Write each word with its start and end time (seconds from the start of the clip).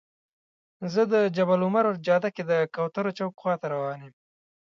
زه 0.93 1.01
د 1.13 1.15
جبل 1.35 1.59
العمر 1.61 1.85
جاده 2.07 2.29
کې 2.35 2.43
د 2.51 2.53
کوترو 2.75 3.11
چوک 3.17 3.33
خواته 3.41 3.65
روان 3.73 3.99
یم. 4.05 4.13